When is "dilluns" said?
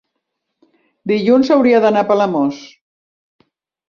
1.11-1.51